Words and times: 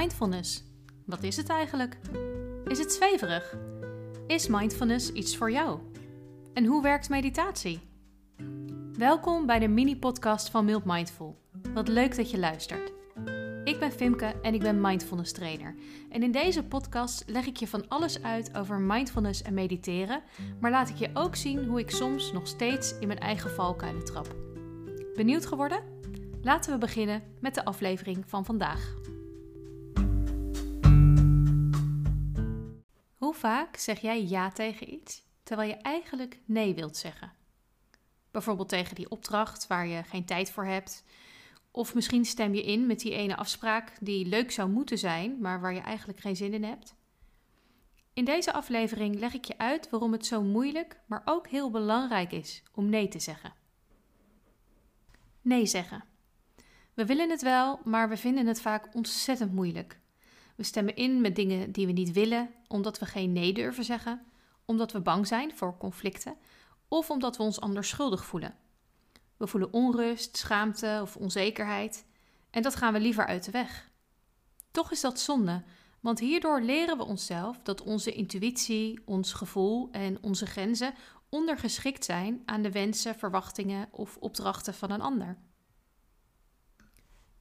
Mindfulness. 0.00 0.64
Wat 1.06 1.22
is 1.22 1.36
het 1.36 1.48
eigenlijk? 1.48 1.98
Is 2.64 2.78
het 2.78 2.92
zweverig? 2.92 3.56
Is 4.26 4.46
mindfulness 4.46 5.12
iets 5.12 5.36
voor 5.36 5.50
jou? 5.50 5.80
En 6.54 6.64
hoe 6.64 6.82
werkt 6.82 7.08
meditatie? 7.08 7.80
Welkom 8.92 9.46
bij 9.46 9.58
de 9.58 9.68
mini-podcast 9.68 10.50
van 10.50 10.64
Mild 10.64 10.84
Mindful. 10.84 11.38
Wat 11.74 11.88
leuk 11.88 12.16
dat 12.16 12.30
je 12.30 12.38
luistert. 12.38 12.92
Ik 13.64 13.78
ben 13.78 13.92
Fimke 13.92 14.34
en 14.42 14.54
ik 14.54 14.60
ben 14.60 14.80
mindfulness 14.80 15.32
trainer. 15.32 15.74
En 16.10 16.22
in 16.22 16.32
deze 16.32 16.64
podcast 16.64 17.22
leg 17.26 17.46
ik 17.46 17.56
je 17.56 17.68
van 17.68 17.88
alles 17.88 18.22
uit 18.22 18.56
over 18.56 18.78
mindfulness 18.80 19.42
en 19.42 19.54
mediteren, 19.54 20.22
maar 20.60 20.70
laat 20.70 20.88
ik 20.88 20.96
je 20.96 21.10
ook 21.14 21.36
zien 21.36 21.64
hoe 21.64 21.80
ik 21.80 21.90
soms 21.90 22.32
nog 22.32 22.46
steeds 22.46 22.98
in 22.98 23.06
mijn 23.06 23.20
eigen 23.20 23.50
valkuilen 23.50 24.04
trap. 24.04 24.36
Benieuwd 25.14 25.46
geworden? 25.46 25.82
Laten 26.42 26.72
we 26.72 26.78
beginnen 26.78 27.22
met 27.40 27.54
de 27.54 27.64
aflevering 27.64 28.24
van 28.26 28.44
vandaag. 28.44 28.98
Vaak 33.40 33.76
zeg 33.76 34.00
jij 34.00 34.24
ja 34.24 34.50
tegen 34.50 34.92
iets 34.92 35.22
terwijl 35.42 35.68
je 35.68 35.76
eigenlijk 35.76 36.40
nee 36.44 36.74
wilt 36.74 36.96
zeggen? 36.96 37.32
Bijvoorbeeld 38.30 38.68
tegen 38.68 38.94
die 38.94 39.10
opdracht 39.10 39.66
waar 39.66 39.86
je 39.86 40.02
geen 40.02 40.24
tijd 40.24 40.50
voor 40.50 40.64
hebt. 40.64 41.04
Of 41.70 41.94
misschien 41.94 42.24
stem 42.24 42.54
je 42.54 42.62
in 42.62 42.86
met 42.86 43.00
die 43.00 43.14
ene 43.14 43.36
afspraak 43.36 43.92
die 44.00 44.26
leuk 44.26 44.50
zou 44.50 44.70
moeten 44.70 44.98
zijn, 44.98 45.40
maar 45.40 45.60
waar 45.60 45.74
je 45.74 45.80
eigenlijk 45.80 46.20
geen 46.20 46.36
zin 46.36 46.54
in 46.54 46.64
hebt. 46.64 46.94
In 48.12 48.24
deze 48.24 48.52
aflevering 48.52 49.18
leg 49.18 49.34
ik 49.34 49.44
je 49.44 49.58
uit 49.58 49.90
waarom 49.90 50.12
het 50.12 50.26
zo 50.26 50.42
moeilijk, 50.42 51.00
maar 51.06 51.22
ook 51.24 51.48
heel 51.48 51.70
belangrijk 51.70 52.32
is 52.32 52.62
om 52.74 52.88
nee 52.88 53.08
te 53.08 53.18
zeggen. 53.18 53.52
Nee 55.42 55.66
zeggen. 55.66 56.04
We 56.94 57.06
willen 57.06 57.30
het 57.30 57.42
wel, 57.42 57.80
maar 57.84 58.08
we 58.08 58.16
vinden 58.16 58.46
het 58.46 58.60
vaak 58.60 58.94
ontzettend 58.94 59.52
moeilijk. 59.52 59.99
We 60.60 60.66
stemmen 60.66 60.96
in 60.96 61.20
met 61.20 61.36
dingen 61.36 61.72
die 61.72 61.86
we 61.86 61.92
niet 61.92 62.12
willen, 62.12 62.50
omdat 62.68 62.98
we 62.98 63.06
geen 63.06 63.32
nee 63.32 63.52
durven 63.52 63.84
zeggen, 63.84 64.22
omdat 64.64 64.92
we 64.92 65.00
bang 65.00 65.26
zijn 65.26 65.56
voor 65.56 65.76
conflicten 65.76 66.36
of 66.88 67.10
omdat 67.10 67.36
we 67.36 67.42
ons 67.42 67.60
anders 67.60 67.88
schuldig 67.88 68.24
voelen. 68.24 68.54
We 69.36 69.46
voelen 69.46 69.72
onrust, 69.72 70.36
schaamte 70.36 70.98
of 71.02 71.16
onzekerheid 71.16 72.06
en 72.50 72.62
dat 72.62 72.76
gaan 72.76 72.92
we 72.92 73.00
liever 73.00 73.26
uit 73.26 73.44
de 73.44 73.50
weg. 73.50 73.90
Toch 74.70 74.92
is 74.92 75.00
dat 75.00 75.20
zonde, 75.20 75.64
want 76.00 76.18
hierdoor 76.18 76.60
leren 76.62 76.96
we 76.96 77.04
onszelf 77.04 77.60
dat 77.62 77.82
onze 77.82 78.12
intuïtie, 78.12 79.00
ons 79.04 79.32
gevoel 79.32 79.88
en 79.90 80.22
onze 80.22 80.46
grenzen 80.46 80.94
ondergeschikt 81.28 82.04
zijn 82.04 82.42
aan 82.44 82.62
de 82.62 82.70
wensen, 82.70 83.14
verwachtingen 83.14 83.88
of 83.90 84.16
opdrachten 84.16 84.74
van 84.74 84.90
een 84.90 85.00
ander. 85.00 85.38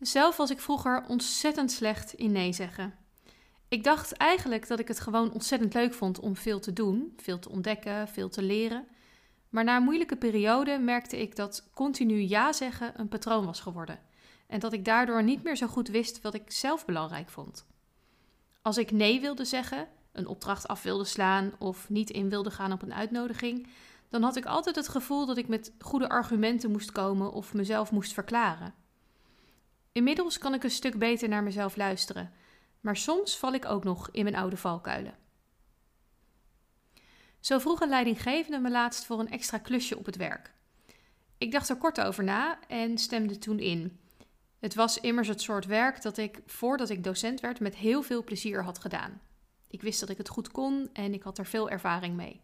Zelf 0.00 0.36
was 0.36 0.50
ik 0.50 0.60
vroeger 0.60 1.04
ontzettend 1.08 1.72
slecht 1.72 2.12
in 2.12 2.32
nee 2.32 2.52
zeggen. 2.52 3.00
Ik 3.72 3.84
dacht 3.84 4.12
eigenlijk 4.12 4.68
dat 4.68 4.78
ik 4.78 4.88
het 4.88 5.00
gewoon 5.00 5.32
ontzettend 5.32 5.74
leuk 5.74 5.94
vond 5.94 6.20
om 6.20 6.36
veel 6.36 6.60
te 6.60 6.72
doen, 6.72 7.14
veel 7.16 7.38
te 7.38 7.48
ontdekken, 7.48 8.08
veel 8.08 8.28
te 8.28 8.42
leren. 8.42 8.86
Maar 9.48 9.64
na 9.64 9.76
een 9.76 9.82
moeilijke 9.82 10.16
periode 10.16 10.78
merkte 10.78 11.20
ik 11.20 11.36
dat 11.36 11.68
continu 11.74 12.20
ja 12.20 12.52
zeggen 12.52 13.00
een 13.00 13.08
patroon 13.08 13.44
was 13.44 13.60
geworden. 13.60 13.98
En 14.46 14.60
dat 14.60 14.72
ik 14.72 14.84
daardoor 14.84 15.22
niet 15.22 15.42
meer 15.42 15.56
zo 15.56 15.66
goed 15.66 15.88
wist 15.88 16.20
wat 16.20 16.34
ik 16.34 16.50
zelf 16.50 16.84
belangrijk 16.84 17.28
vond. 17.28 17.66
Als 18.62 18.78
ik 18.78 18.90
nee 18.90 19.20
wilde 19.20 19.44
zeggen, 19.44 19.88
een 20.12 20.26
opdracht 20.26 20.68
af 20.68 20.82
wilde 20.82 21.04
slaan 21.04 21.52
of 21.58 21.88
niet 21.88 22.10
in 22.10 22.28
wilde 22.28 22.50
gaan 22.50 22.72
op 22.72 22.82
een 22.82 22.94
uitnodiging, 22.94 23.66
dan 24.08 24.22
had 24.22 24.36
ik 24.36 24.46
altijd 24.46 24.76
het 24.76 24.88
gevoel 24.88 25.26
dat 25.26 25.36
ik 25.36 25.48
met 25.48 25.72
goede 25.78 26.08
argumenten 26.08 26.70
moest 26.70 26.92
komen 26.92 27.32
of 27.32 27.54
mezelf 27.54 27.90
moest 27.90 28.12
verklaren. 28.12 28.74
Inmiddels 29.92 30.38
kan 30.38 30.54
ik 30.54 30.64
een 30.64 30.70
stuk 30.70 30.98
beter 30.98 31.28
naar 31.28 31.42
mezelf 31.42 31.76
luisteren, 31.76 32.32
maar 32.82 32.96
soms 32.96 33.38
val 33.38 33.52
ik 33.52 33.64
ook 33.64 33.84
nog 33.84 34.08
in 34.10 34.22
mijn 34.22 34.36
oude 34.36 34.56
valkuilen. 34.56 35.14
Zo 37.40 37.58
vroeg 37.58 37.80
een 37.80 37.88
leidinggevende 37.88 38.58
me 38.58 38.70
laatst 38.70 39.04
voor 39.04 39.20
een 39.20 39.30
extra 39.30 39.58
klusje 39.58 39.98
op 39.98 40.06
het 40.06 40.16
werk. 40.16 40.52
Ik 41.38 41.52
dacht 41.52 41.68
er 41.68 41.76
kort 41.76 42.00
over 42.00 42.24
na 42.24 42.58
en 42.68 42.98
stemde 42.98 43.38
toen 43.38 43.58
in. 43.58 44.00
Het 44.58 44.74
was 44.74 45.00
immers 45.00 45.28
het 45.28 45.40
soort 45.40 45.66
werk 45.66 46.02
dat 46.02 46.16
ik, 46.16 46.40
voordat 46.46 46.90
ik 46.90 47.04
docent 47.04 47.40
werd, 47.40 47.60
met 47.60 47.76
heel 47.76 48.02
veel 48.02 48.24
plezier 48.24 48.64
had 48.64 48.78
gedaan. 48.78 49.20
Ik 49.68 49.82
wist 49.82 50.00
dat 50.00 50.08
ik 50.08 50.18
het 50.18 50.28
goed 50.28 50.50
kon 50.50 50.90
en 50.92 51.14
ik 51.14 51.22
had 51.22 51.38
er 51.38 51.46
veel 51.46 51.70
ervaring 51.70 52.16
mee. 52.16 52.40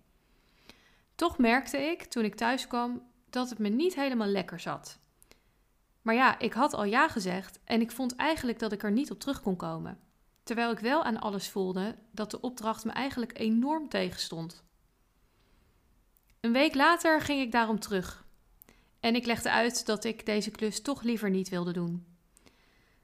Toch 1.15 1.39
merkte 1.39 1.79
ik, 1.79 2.03
toen 2.03 2.25
ik 2.25 2.35
thuis 2.35 2.67
kwam, 2.67 3.03
dat 3.31 3.51
het 3.51 3.59
me 3.59 3.69
niet 3.69 3.95
helemaal 3.95 4.27
lekker 4.27 4.61
zat. 4.61 4.99
Maar 6.03 6.15
ja, 6.15 6.39
ik 6.39 6.53
had 6.53 6.75
al 6.75 6.85
ja 6.85 7.09
gezegd 7.09 7.61
en 7.65 7.81
ik 7.81 7.91
vond 7.91 8.17
eigenlijk 8.17 8.59
dat 8.59 8.73
ik 8.73 8.83
er 8.83 8.93
niet 8.93 9.11
op 9.11 9.21
terug 9.21 9.43
kon 9.43 9.57
komen. 9.57 9.99
Terwijl 10.49 10.71
ik 10.71 10.79
wel 10.79 11.05
aan 11.05 11.21
alles 11.21 11.49
voelde 11.49 11.95
dat 12.11 12.31
de 12.31 12.41
opdracht 12.41 12.85
me 12.85 12.91
eigenlijk 12.91 13.39
enorm 13.39 13.89
tegenstond. 13.89 14.65
Een 16.41 16.53
week 16.53 16.75
later 16.75 17.21
ging 17.21 17.41
ik 17.41 17.53
daarom 17.53 17.81
terug. 17.81 18.25
En 19.01 19.15
ik 19.15 19.27
legde 19.27 19.51
uit 19.51 19.87
dat 19.87 20.05
ik 20.05 20.27
deze 20.27 20.51
klus 20.51 20.83
toch 20.83 21.03
liever 21.03 21.31
niet 21.31 21.49
wilde 21.49 21.73
doen. 21.73 22.07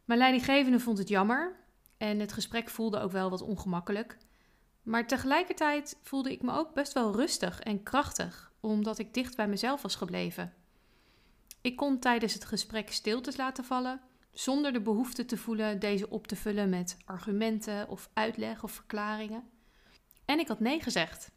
Mijn 0.05 0.19
leidinggevende 0.19 0.81
vond 0.81 0.99
het 0.99 1.09
jammer 1.09 1.57
en 1.97 2.21
het 2.21 2.33
gesprek 2.33 2.69
voelde 2.69 3.01
ook 3.01 3.13
wel 3.13 3.31
wat 3.31 3.43
ongemakkelijk. 3.43 4.19
Maar 4.83 5.07
tegelijkertijd 5.07 5.99
voelde 6.03 6.33
ik 6.33 6.43
me 6.43 6.53
ook 6.53 6.75
best 6.75 6.93
wel 6.93 7.17
rustig 7.17 7.61
en 7.61 7.83
krachtig, 7.83 8.53
omdat 8.61 8.99
ik 8.99 9.15
dicht 9.15 9.37
bij 9.37 9.49
mezelf 9.49 9.83
was 9.83 9.95
gebleven. 9.95 10.55
Ik 11.61 11.77
kon 11.77 11.99
tijdens 11.99 12.35
het 12.35 12.45
gesprek 12.45 12.93
stiltes 12.93 13.37
laten 13.37 13.65
vallen, 13.65 14.01
zonder 14.35 14.73
de 14.73 14.81
behoefte 14.81 15.25
te 15.25 15.37
voelen 15.37 15.79
deze 15.79 16.11
op 16.11 16.27
te 16.27 16.37
vullen 16.37 16.69
met 16.69 16.97
argumenten 17.05 17.89
of 17.89 18.11
uitleg 18.13 18.63
of 18.63 18.73
verklaringen. 18.73 19.45
En 20.25 20.39
ik 20.39 20.49
had 20.49 20.61
nee 20.61 20.81
gezegd, 20.81 21.31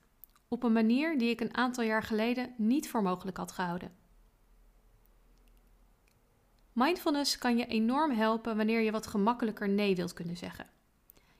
op 0.47 0.63
een 0.63 0.74
manier 0.74 1.18
die 1.18 1.30
ik 1.30 1.41
een 1.41 1.58
aantal 1.58 1.84
jaar 1.84 2.03
geleden 2.03 2.53
niet 2.58 2.90
voor 2.90 3.02
mogelijk 3.02 3.38
had 3.38 3.52
gehouden. 3.52 3.96
Mindfulness 6.74 7.38
kan 7.38 7.58
je 7.58 7.66
enorm 7.66 8.12
helpen 8.12 8.58
wanneer 8.58 8.81
je 8.81 8.91
wat 8.91 9.08
gemakkelijker 9.08 9.69
nee 9.69 9.96
wilt 9.96 10.14
kunnen 10.14 10.38
zeggen. 10.38 10.69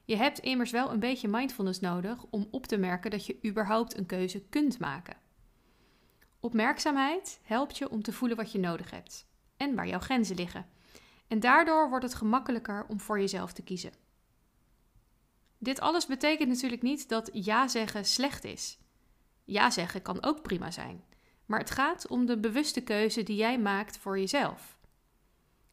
Je 0.06 0.16
hebt 0.16 0.40
immers 0.40 0.72
wel 0.72 0.92
een 0.92 1.00
beetje 1.00 1.28
mindfulness 1.28 1.80
nodig 1.80 2.26
om 2.30 2.48
op 2.52 2.66
te 2.66 2.78
merken 2.78 3.12
dat 3.12 3.26
je 3.26 3.40
überhaupt 3.46 3.98
een 3.98 4.06
keuze 4.06 4.42
kunt 4.50 4.80
maken. 4.80 5.18
Opmerkzaamheid 6.40 7.40
helpt 7.44 7.78
je 7.78 7.90
om 7.90 8.02
te 8.02 8.14
voelen 8.14 8.38
wat 8.38 8.52
je 8.52 8.60
nodig 8.60 8.92
hebt 8.92 9.28
en 9.58 9.76
waar 9.76 9.88
jouw 9.88 10.00
grenzen 10.00 10.36
liggen. 10.36 10.66
En 11.28 11.40
daardoor 11.40 11.90
wordt 11.90 12.06
het 12.06 12.16
gemakkelijker 12.16 12.86
om 12.88 13.00
voor 13.00 13.20
jezelf 13.20 13.54
te 13.54 13.64
kiezen. 13.64 13.92
Dit 15.58 15.80
alles 15.80 16.06
betekent 16.06 16.50
natuurlijk 16.50 16.82
niet 16.82 17.10
dat 17.10 17.30
ja 17.34 17.68
zeggen 17.68 18.06
slecht 18.06 18.44
is. 18.44 18.78
Ja 19.44 19.70
zeggen 19.70 20.02
kan 20.02 20.24
ook 20.24 20.42
prima 20.42 20.72
zijn, 20.72 21.04
maar 21.46 21.60
het 21.60 21.72
gaat 21.72 22.08
om 22.08 22.26
de 22.26 22.40
bewuste 22.40 22.82
keuze 22.82 23.24
die 23.24 23.36
jij 23.36 23.60
maakt 23.60 23.98
voor 23.98 24.20
jezelf. 24.20 24.78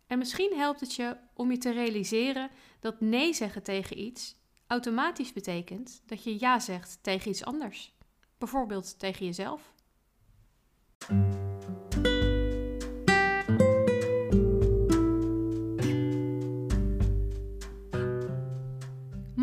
En 0.06 0.18
misschien 0.18 0.56
helpt 0.56 0.80
het 0.80 0.94
je 0.94 1.16
om 1.34 1.50
je 1.50 1.58
te 1.58 1.70
realiseren 1.70 2.50
dat 2.80 3.00
nee 3.00 3.32
zeggen 3.32 3.62
tegen 3.62 3.98
iets 3.98 4.36
automatisch 4.66 5.32
betekent 5.32 6.02
dat 6.06 6.24
je 6.24 6.40
ja 6.40 6.58
zegt 6.58 6.98
tegen 7.02 7.30
iets 7.30 7.44
anders. 7.44 7.94
Bijvoorbeeld 8.38 8.98
tegen 8.98 9.26
jezelf. 9.26 9.72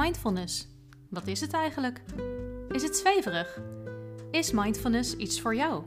Mindfulness. 0.02 0.68
Wat 1.10 1.28
is 1.28 1.42
het 1.42 1.54
eigenlijk? 1.54 2.02
Is 2.70 2.84
het 2.84 2.96
zweverig? 2.96 3.62
Is 4.32 4.52
mindfulness 4.52 5.16
iets 5.16 5.42
voor 5.42 5.56
jou? 5.56 5.84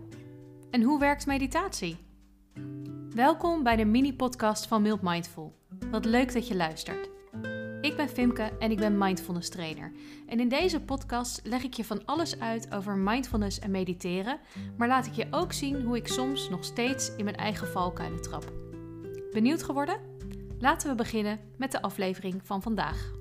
En 0.71 0.83
hoe 0.83 0.99
werkt 0.99 1.27
meditatie? 1.27 1.97
Welkom 3.11 3.63
bij 3.63 3.77
de 3.77 3.85
mini-podcast 3.85 4.67
van 4.67 4.83
Mild 4.83 5.03
Mindful. 5.03 5.55
Wat 5.91 6.05
leuk 6.05 6.33
dat 6.33 6.49
je 6.49 6.57
luistert. 6.57 7.09
Ik 7.81 7.97
ben 7.97 8.09
Fimke 8.09 8.43
en 8.59 8.71
ik 8.71 8.77
ben 8.77 8.99
mindfulness 8.99 9.49
trainer. 9.49 9.93
En 10.27 10.41
in 10.41 10.49
deze 10.49 10.81
podcast 10.81 11.41
leg 11.45 11.63
ik 11.63 11.75
je 11.75 11.85
van 11.85 12.05
alles 12.05 12.41
uit 12.41 12.75
over 12.75 12.97
mindfulness 12.97 13.59
en 13.59 13.71
mediteren, 13.71 14.39
maar 14.77 14.89
laat 14.89 15.07
ik 15.07 15.13
je 15.13 15.27
ook 15.31 15.53
zien 15.53 15.83
hoe 15.83 15.97
ik 15.97 16.09
soms 16.09 16.49
nog 16.49 16.65
steeds 16.65 17.17
in 17.17 17.25
mijn 17.25 17.37
eigen 17.37 17.69
valkuilen 17.69 18.23
trap. 18.23 18.53
Benieuwd 19.33 19.63
geworden? 19.63 20.01
Laten 20.59 20.89
we 20.89 20.95
beginnen 20.95 21.41
met 21.57 21.73
de 21.73 21.83
aflevering 21.83 22.41
van 22.45 22.63
vandaag. 22.63 23.13